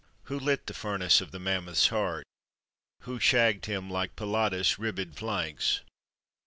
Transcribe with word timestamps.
Who 0.23 0.39
lit 0.39 0.65
the 0.65 0.73
furnace 0.73 1.21
of 1.21 1.29
the 1.29 1.37
mammoth's 1.37 1.89
heart? 1.89 2.25
Who 3.01 3.19
shagged 3.19 3.67
him 3.67 3.87
like 3.87 4.15
Pilatus' 4.15 4.77
ribbèd 4.79 5.13
flanks? 5.13 5.81